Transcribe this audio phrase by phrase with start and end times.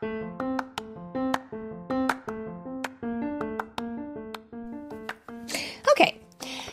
[0.00, 0.30] Okay,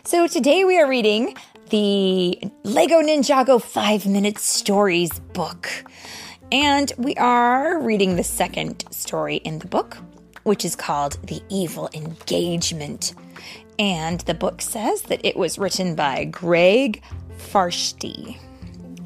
[0.03, 1.35] so today we are reading
[1.71, 5.67] the Lego Ninjago 5 Minute Stories book.
[6.51, 9.97] And we are reading the second story in the book,
[10.43, 13.15] which is called The Evil Engagement.
[13.79, 17.01] And the book says that it was written by Greg
[17.39, 18.37] Farshtey.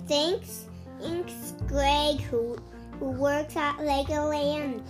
[0.10, 0.66] Thanks,
[1.00, 2.58] thanks, Greg, who
[3.00, 4.84] who works at Legoland.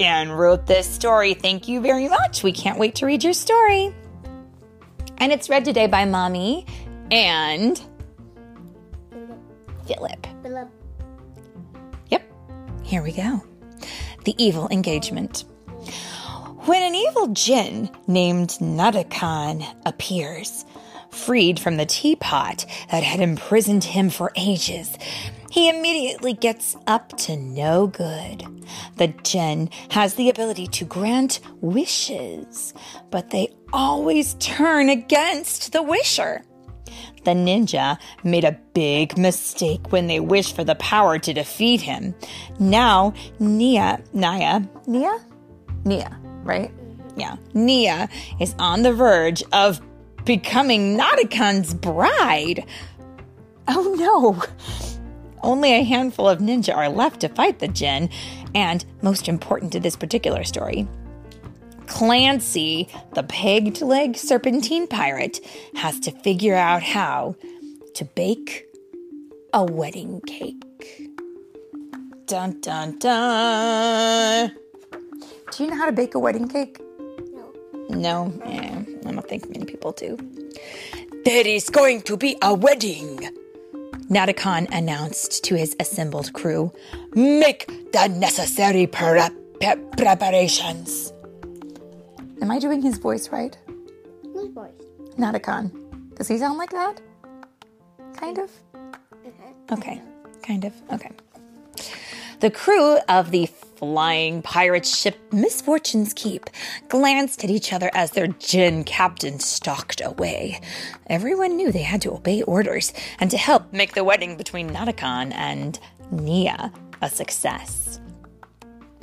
[0.00, 1.34] And wrote this story.
[1.34, 2.42] Thank you very much.
[2.42, 3.94] We can't wait to read your story.
[5.18, 6.66] And it's read today by Mommy
[7.10, 7.80] and
[9.86, 10.26] Philip.
[10.42, 10.68] Philip.
[12.10, 12.22] Yep,
[12.82, 13.42] here we go.
[14.24, 15.44] The Evil Engagement.
[16.64, 20.64] When an evil djinn named Nadakhan appears,
[21.10, 24.96] freed from the teapot that had imprisoned him for ages,
[25.52, 28.42] he immediately gets up to no good.
[28.96, 32.72] The djinn has the ability to grant wishes,
[33.10, 36.40] but they always turn against the wisher.
[37.24, 42.14] The ninja made a big mistake when they wished for the power to defeat him.
[42.58, 45.18] Now, Nia, Naya, Nia?
[45.84, 46.72] Nia, right?
[47.14, 47.36] Yeah.
[47.52, 48.08] Nia
[48.40, 49.82] is on the verge of
[50.24, 52.64] becoming Nadakhan's bride.
[53.68, 54.88] Oh no!
[55.42, 58.10] Only a handful of ninja are left to fight the djinn,
[58.54, 60.86] and most important to this particular story,
[61.86, 65.40] Clancy, the pegged leg serpentine pirate,
[65.74, 67.34] has to figure out how
[67.94, 68.66] to bake
[69.52, 71.10] a wedding cake.
[72.26, 74.52] Dun dun dun.
[75.50, 76.80] Do you know how to bake a wedding cake?
[77.34, 77.52] No.
[77.90, 80.16] No, yeah, I don't think many people do.
[81.24, 83.28] There is going to be a wedding,
[84.12, 86.70] Nadakhan announced to his assembled crew.
[87.14, 91.14] Make the necessary pre- pre- preparations.
[92.42, 93.56] Am I doing his voice right?
[94.34, 94.70] Whose voice?
[95.16, 95.72] Nadakhan.
[96.16, 97.00] Does he sound like that?
[98.14, 98.50] Kind of?
[98.74, 99.74] Mm-hmm.
[99.74, 100.02] Okay,
[100.42, 100.74] kind of.
[100.92, 101.12] Okay.
[102.40, 103.48] The crew of the
[103.82, 106.48] flying pirate ship Misfortune's Keep
[106.88, 110.60] glanced at each other as their djinn captain stalked away.
[111.08, 115.34] Everyone knew they had to obey orders and to help make the wedding between Nadakhan
[115.34, 115.80] and
[116.12, 118.00] Nia a success.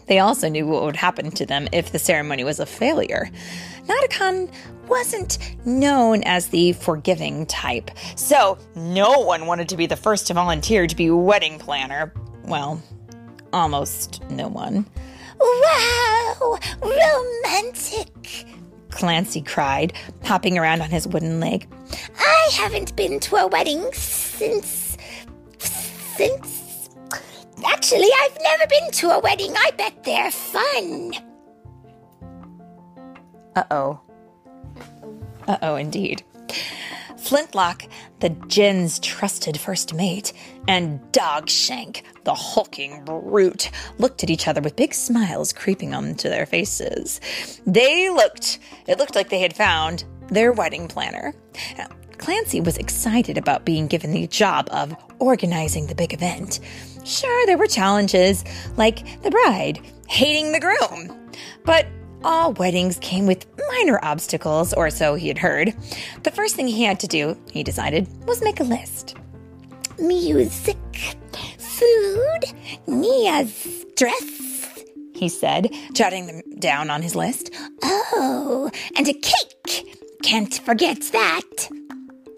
[0.07, 3.29] They also knew what would happen to them if the ceremony was a failure.
[3.85, 4.49] Nadakhan
[4.87, 10.33] wasn't known as the forgiving type, so no one wanted to be the first to
[10.33, 12.13] volunteer to be wedding planner.
[12.45, 12.81] Well,
[13.53, 14.85] almost no one.
[15.39, 16.59] Wow!
[16.81, 18.45] Romantic!
[18.89, 19.93] Clancy cried,
[20.23, 21.67] hopping around on his wooden leg.
[22.17, 24.97] I haven't been to a wedding since.
[25.57, 26.89] since.
[27.65, 29.53] Actually, I've never been to a wedding.
[29.55, 31.13] I bet they're fun.
[33.55, 33.99] Uh oh.
[35.47, 36.23] Uh oh, indeed.
[37.29, 37.83] Flintlock,
[38.21, 40.33] the djinn's trusted first mate,
[40.67, 43.69] and Dogshank, the hulking brute,
[43.99, 47.21] looked at each other with big smiles creeping onto their faces.
[47.67, 48.57] They looked,
[48.87, 51.35] it looked like they had found their wedding planner.
[52.17, 56.59] Clancy was excited about being given the job of organizing the big event.
[57.05, 58.43] Sure, there were challenges,
[58.75, 61.29] like the bride hating the groom.
[61.63, 61.85] But
[62.23, 65.73] all weddings came with minor obstacles, or so he had heard.
[66.23, 69.15] The first thing he had to do, he decided, was make a list.
[69.99, 70.77] Music,
[71.57, 72.45] food,
[72.87, 77.53] Nia's dress, he said, jotting them down on his list.
[77.83, 79.97] Oh, and a cake.
[80.23, 81.69] Can't forget that.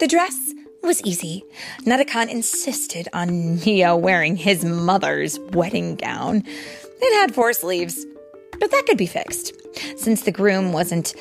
[0.00, 1.44] The dress was easy.
[1.82, 6.42] Nadakhan insisted on Nia wearing his mother's wedding gown.
[6.46, 8.04] It had four sleeves,
[8.62, 9.52] but that could be fixed.
[9.98, 11.16] Since the groom wasn't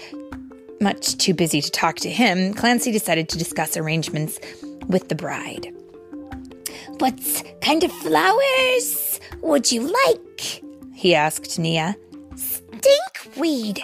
[0.80, 4.40] much too busy to talk to him, Clancy decided to discuss arrangements
[4.86, 5.74] with the bride.
[7.00, 7.20] What
[7.62, 10.62] kind of flowers would you like?
[10.94, 11.96] he asked Nia.
[12.36, 13.80] Stinkweed,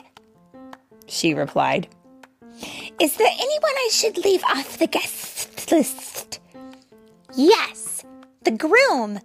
[1.08, 1.88] she replied.
[3.00, 6.40] Is there anyone I should leave off the guest list?
[7.36, 8.06] Yes,
[8.44, 9.20] the groom.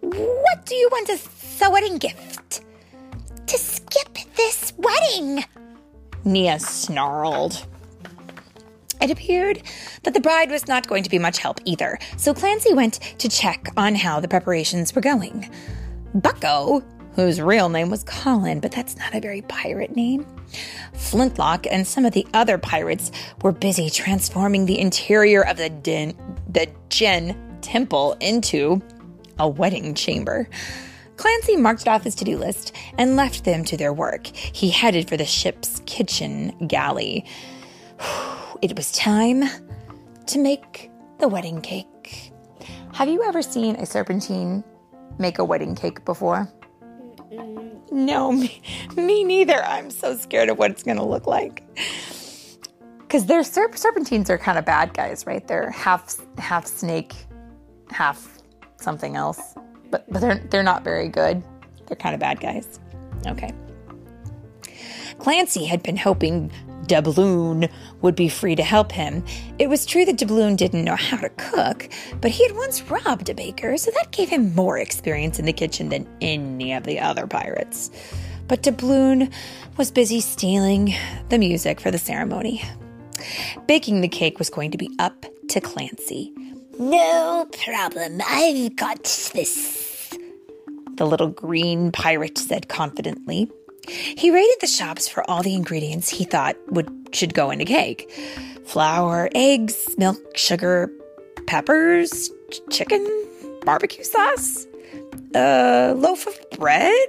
[0.00, 1.28] What do you want as
[1.60, 2.35] a wedding gift?
[3.46, 5.44] To skip this wedding,
[6.24, 7.66] Nia snarled.
[9.00, 9.62] It appeared
[10.02, 13.28] that the bride was not going to be much help either, so Clancy went to
[13.28, 15.50] check on how the preparations were going.
[16.14, 16.82] Bucko,
[17.14, 20.26] whose real name was Colin, but that's not a very pirate name,
[20.94, 23.12] Flintlock and some of the other pirates
[23.42, 26.16] were busy transforming the interior of the din,
[26.48, 28.82] the Djinn temple into
[29.38, 30.48] a wedding chamber.
[31.16, 34.26] Clancy marked off his to do list and left them to their work.
[34.34, 37.24] He headed for the ship's kitchen galley.
[38.62, 39.44] It was time
[40.24, 42.32] to make the wedding cake.
[42.94, 44.64] Have you ever seen a serpentine
[45.18, 46.50] make a wedding cake before?
[47.92, 48.62] No, me,
[48.96, 49.62] me neither.
[49.62, 51.64] I'm so scared of what it's going to look like.
[53.00, 55.46] Because their serp- serpentines are kind of bad guys, right?
[55.46, 57.14] They're half half snake,
[57.90, 58.38] half
[58.78, 59.54] something else
[59.90, 61.42] but but they're they're not very good.
[61.86, 62.80] They're kind of bad guys.
[63.26, 63.52] Okay.
[65.18, 66.50] Clancy had been hoping
[66.86, 67.70] Doubloon
[68.02, 69.24] would be free to help him.
[69.58, 71.88] It was true that Doubloon didn't know how to cook,
[72.20, 75.52] but he had once robbed a baker, so that gave him more experience in the
[75.52, 77.90] kitchen than any of the other pirates.
[78.46, 79.32] But Doubloon
[79.76, 80.94] was busy stealing
[81.28, 82.62] the music for the ceremony.
[83.66, 86.32] Baking the cake was going to be up to Clancy.
[86.78, 88.20] No problem.
[88.26, 90.16] I've got this.
[90.96, 93.50] The little green pirate said confidently.
[93.88, 97.64] He raided the shops for all the ingredients he thought would should go in a
[97.64, 98.10] cake.
[98.66, 100.90] Flour, eggs, milk, sugar,
[101.46, 102.30] peppers,
[102.70, 103.06] chicken,
[103.64, 104.66] barbecue sauce,
[105.34, 107.08] a loaf of bread,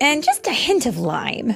[0.00, 1.54] and just a hint of lime.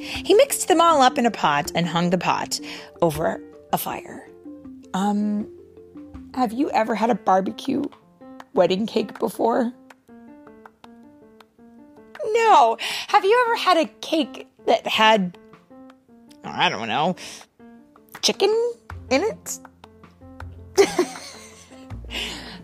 [0.00, 2.60] He mixed them all up in a pot and hung the pot
[3.00, 3.40] over
[3.72, 4.28] a fire.
[4.92, 5.48] Um,
[6.34, 7.84] have you ever had a barbecue
[8.54, 9.72] wedding cake before?
[12.26, 12.76] No.
[13.08, 15.38] Have you ever had a cake that had,
[16.42, 17.14] I don't know,
[18.20, 18.50] chicken
[19.10, 19.58] in it?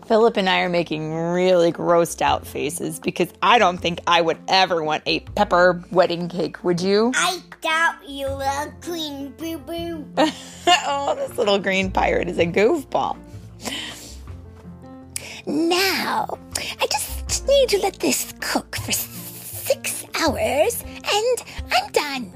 [0.05, 4.39] Philip and I are making really grossed out faces because I don't think I would
[4.49, 7.13] ever want a pepper wedding cake, would you?
[7.15, 10.05] I doubt you will, Queen Boo Boo.
[10.67, 13.17] oh, this little green pirate is a goofball.
[15.45, 16.27] Now,
[16.79, 22.31] I just need to let this cook for six hours and I'm done.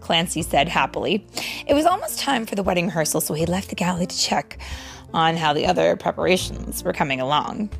[0.00, 1.26] Clancy said happily.
[1.66, 4.58] It was almost time for the wedding rehearsal, so he left the galley to check
[5.12, 7.70] on how the other preparations were coming along.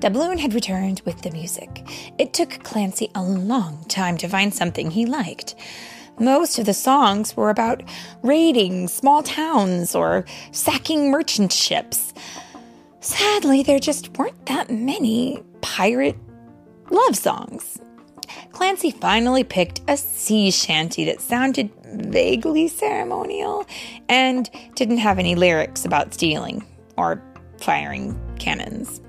[0.00, 1.82] Doubloon had returned with the music.
[2.18, 5.54] It took Clancy a long time to find something he liked.
[6.20, 7.82] Most of the songs were about
[8.22, 12.14] raiding small towns or sacking merchant ships.
[13.04, 16.16] Sadly, there just weren't that many pirate
[16.90, 17.78] love songs.
[18.52, 23.66] Clancy finally picked a sea shanty that sounded vaguely ceremonial
[24.08, 26.64] and didn't have any lyrics about stealing
[26.96, 27.22] or
[27.58, 29.02] firing cannons.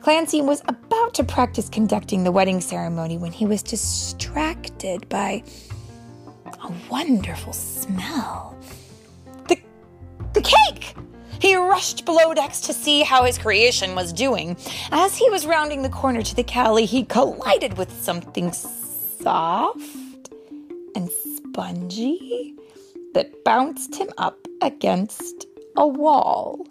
[0.00, 5.40] Clancy was about to practice conducting the wedding ceremony when he was distracted by
[6.64, 8.58] a wonderful smell.
[9.46, 9.56] The,
[10.32, 10.96] the cake!
[11.40, 14.56] He rushed below decks to see how his creation was doing.
[14.90, 20.30] As he was rounding the corner to the galley, he collided with something soft
[20.94, 22.54] and spongy
[23.14, 25.46] that bounced him up against
[25.76, 26.66] a wall.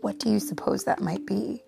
[0.00, 1.62] What do you suppose that might be?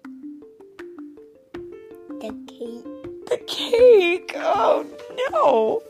[2.21, 2.88] The cake.
[3.29, 4.33] The cake!
[4.37, 4.87] Oh
[5.31, 5.83] no!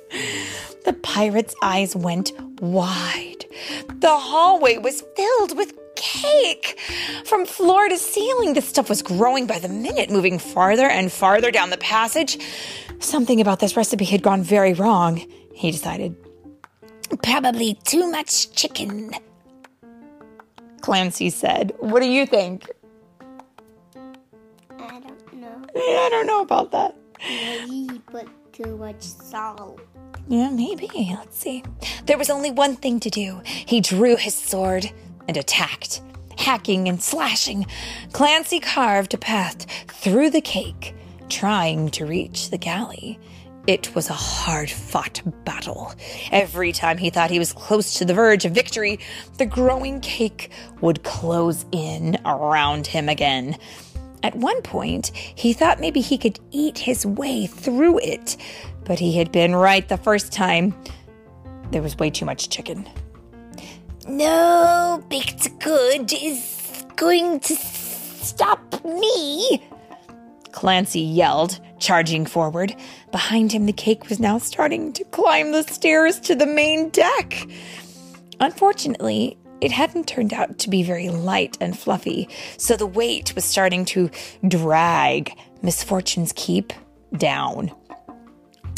[0.84, 3.44] The pirate's eyes went wide.
[4.00, 6.78] The hallway was filled with cake.
[7.24, 11.50] From floor to ceiling, this stuff was growing by the minute, moving farther and farther
[11.50, 12.38] down the passage.
[12.98, 15.24] Something about this recipe had gone very wrong,
[15.54, 16.16] he decided.
[17.22, 19.12] Probably too much chicken.
[20.80, 21.72] Clancy said.
[21.78, 22.68] What do you think?
[24.78, 25.66] I don't know.
[25.76, 26.97] I don't know about that.
[27.26, 29.80] Maybe he put too much salt.
[30.28, 30.88] Yeah, maybe.
[30.94, 31.64] Let's see.
[32.06, 33.40] There was only one thing to do.
[33.44, 34.90] He drew his sword
[35.26, 36.02] and attacked.
[36.36, 37.66] Hacking and slashing,
[38.12, 40.94] Clancy carved a path through the cake,
[41.28, 43.18] trying to reach the galley.
[43.66, 45.92] It was a hard fought battle.
[46.32, 48.98] Every time he thought he was close to the verge of victory,
[49.36, 53.58] the growing cake would close in around him again.
[54.22, 58.36] At one point, he thought maybe he could eat his way through it,
[58.84, 60.74] but he had been right the first time.
[61.70, 62.88] There was way too much chicken.
[64.08, 69.62] No baked good is going to stop me.
[70.50, 72.74] Clancy yelled, charging forward.
[73.12, 77.46] Behind him, the cake was now starting to climb the stairs to the main deck.
[78.40, 83.44] Unfortunately, it hadn't turned out to be very light and fluffy, so the weight was
[83.44, 84.10] starting to
[84.46, 86.72] drag Misfortune's Keep
[87.16, 87.72] down.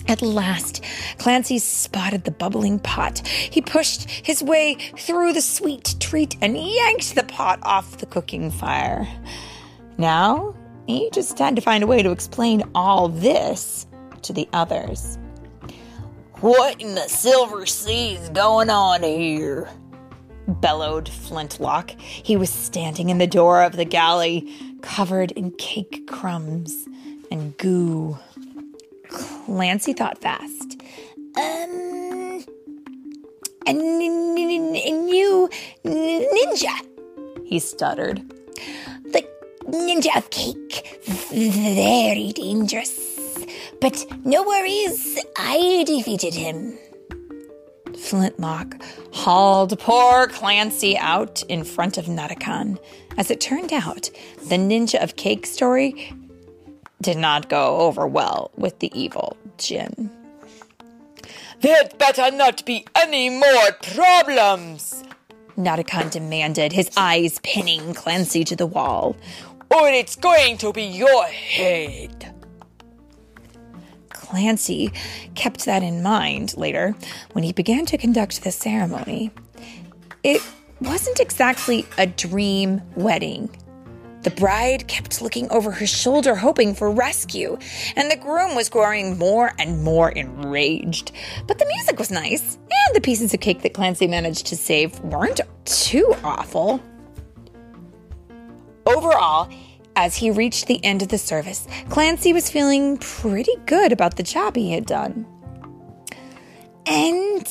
[0.09, 0.83] At last,
[1.19, 3.27] Clancy spotted the bubbling pot.
[3.27, 8.51] He pushed his way through the sweet treat and yanked the pot off the cooking
[8.51, 9.07] fire.
[9.99, 10.57] Now
[10.87, 13.87] he just had to find a way to explain all this
[14.23, 15.19] to the others.
[16.41, 19.69] What in the Silver Sea is going on here?
[20.51, 21.91] Bellowed Flintlock.
[22.01, 24.49] He was standing in the door of the galley,
[24.83, 26.87] covered in cake crumbs
[27.31, 28.19] and goo.
[29.09, 30.81] Clancy thought fast.
[31.37, 32.45] Um,
[33.67, 35.49] a n- n- n- n- new
[35.85, 36.75] ninja.
[37.45, 38.23] He stuttered.
[39.05, 39.27] The
[39.69, 41.01] ninja of cake.
[41.31, 42.99] Very dangerous.
[43.81, 46.79] But no worries, I defeated him.
[48.11, 52.77] Flintlock hauled poor Clancy out in front of Nadakhan.
[53.17, 54.11] As it turned out,
[54.49, 56.13] the ninja of cake story
[57.01, 60.11] did not go over well with the evil Jin.
[61.61, 65.05] There'd better not be any more problems,
[65.57, 69.15] Nadakhan demanded, his eyes pinning Clancy to the wall.
[69.71, 72.40] or it's going to be your head.
[74.31, 74.93] Clancy
[75.35, 76.95] kept that in mind later
[77.33, 79.33] when he began to conduct the ceremony.
[80.23, 80.41] It
[80.81, 83.51] wasn't exactly a dream wedding.
[84.23, 87.59] The bride kept looking over her shoulder, hoping for rescue,
[87.97, 91.11] and the groom was growing more and more enraged.
[91.49, 95.01] But the music was nice, and the pieces of cake that Clancy managed to save
[95.01, 96.81] weren't too awful.
[98.87, 99.51] Overall,
[100.01, 104.23] as he reached the end of the service, Clancy was feeling pretty good about the
[104.23, 105.27] job he had done.
[106.87, 107.47] And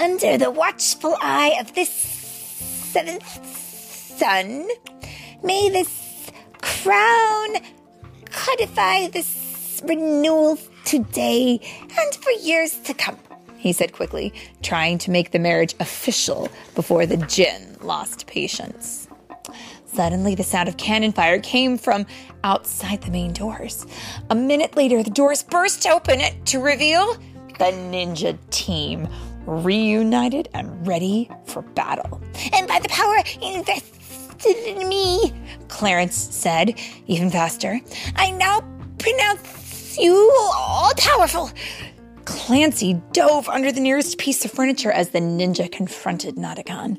[0.00, 3.44] under the watchful eye of this seventh
[4.16, 4.68] son,
[5.42, 6.30] may this
[6.62, 7.56] crown
[8.26, 13.18] codify this renewal today and for years to come.
[13.56, 14.32] He said quickly,
[14.62, 19.07] trying to make the marriage official before the Jinn lost patience.
[19.92, 22.06] Suddenly, the sound of cannon fire came from
[22.44, 23.86] outside the main doors.
[24.30, 27.14] A minute later, the doors burst open to reveal
[27.58, 29.08] the ninja team,
[29.46, 32.20] reunited and ready for battle.
[32.52, 35.32] And by the power invested in me,
[35.68, 37.80] Clarence said, even faster.
[38.14, 38.60] I now
[38.98, 40.14] pronounce you
[40.54, 41.50] all powerful.
[42.24, 46.98] Clancy dove under the nearest piece of furniture as the ninja confronted Nadakhan.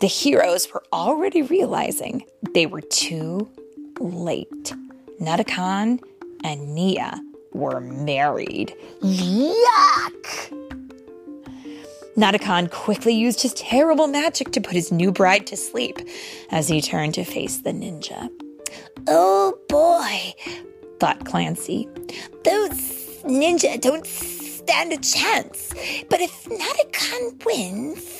[0.00, 3.50] The heroes were already realizing they were too
[3.98, 4.72] late.
[5.20, 6.00] Nadakhan
[6.42, 7.20] and Nia
[7.52, 8.74] were married.
[9.02, 10.56] Yuck!
[12.16, 15.98] Nadakhan quickly used his terrible magic to put his new bride to sleep
[16.50, 18.30] as he turned to face the ninja.
[19.06, 20.34] Oh boy,
[20.98, 21.88] Thought Clancy.
[22.44, 22.72] those
[23.24, 25.72] ninja don't stand a chance.
[26.08, 28.19] But if Nadakhan wins,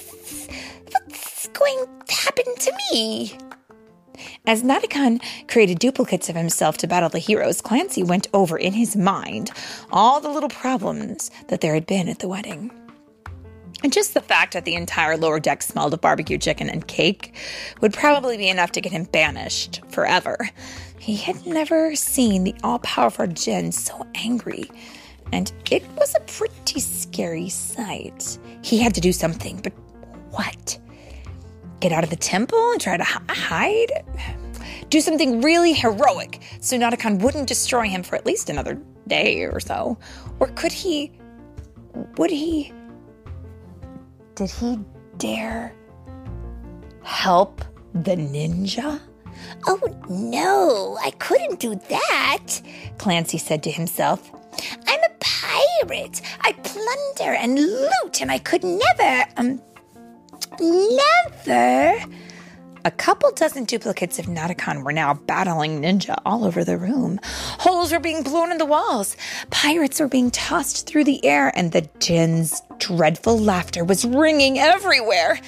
[1.61, 3.39] going to happen to me?
[4.47, 8.97] As Nadakhan created duplicates of himself to battle the heroes, Clancy went over in his
[8.97, 9.51] mind
[9.93, 12.71] all the little problems that there had been at the wedding.
[13.83, 17.35] And just the fact that the entire lower deck smelled of barbecue chicken and cake
[17.81, 20.51] would probably be enough to get him banished forever.
[20.99, 24.71] He had never seen the all powerful Jin so angry,
[25.33, 28.39] and it was a pretty scary sight.
[28.61, 29.73] He had to do something, but
[30.31, 30.79] what?
[31.81, 34.05] Get out of the temple and try to hi- hide?
[34.91, 39.61] Do something really heroic so Nadakhan wouldn't destroy him for at least another day or
[39.61, 39.99] so?
[40.41, 41.13] Or could he.
[42.17, 42.73] Would he.
[44.35, 44.79] Did he
[45.17, 45.75] dare
[47.03, 47.63] help
[47.95, 49.01] the ninja?
[49.67, 52.61] Oh no, I couldn't do that.
[52.99, 54.31] Clancy said to himself.
[54.87, 56.21] I'm a pirate.
[56.43, 59.63] I plunder and loot, and I could never, um,
[60.61, 62.05] never.
[62.83, 67.21] A couple dozen duplicates of Nadakhan were now battling ninja all over the room.
[67.25, 69.19] Holes were being blown in the walls.
[69.51, 75.39] Pirates were being tossed through the air, and the Jin's dreadful laughter was ringing everywhere.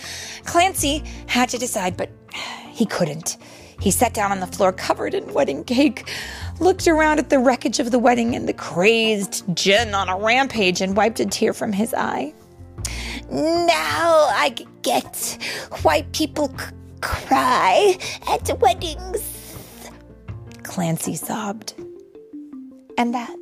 [0.45, 2.11] Clancy had to decide, but
[2.71, 3.38] he couldn't.
[3.81, 6.11] He sat down on the floor covered in wedding cake,
[6.61, 10.83] looked around at the wreckage of the wedding and the crazed Jin on a rampage,
[10.83, 12.35] and wiped a tear from his eye.
[13.33, 15.39] Now I get
[15.81, 16.67] why people c-
[17.01, 17.97] cry
[18.29, 19.57] at weddings.
[20.62, 21.73] Clancy sobbed.
[22.99, 23.39] And that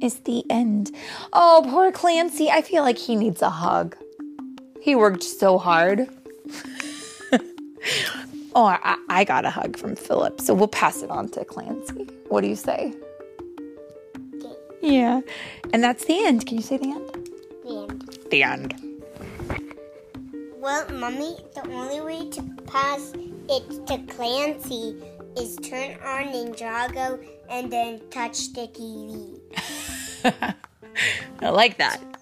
[0.00, 0.92] is the end.
[1.32, 2.48] Oh, poor Clancy.
[2.48, 3.96] I feel like he needs a hug.
[4.80, 6.08] He worked so hard.
[8.54, 12.08] oh, I, I got a hug from Philip, so we'll pass it on to Clancy.
[12.28, 12.94] What do you say?
[14.80, 15.22] Yeah.
[15.72, 16.46] And that's the end.
[16.46, 17.30] Can you say the end?
[17.64, 18.18] The end.
[18.30, 18.87] The end.
[20.68, 23.14] Well, Mommy, the only way to pass
[23.48, 25.02] it to Clancy
[25.34, 29.40] is turn on Ninjago and then touch the TV.
[31.40, 32.17] I like that.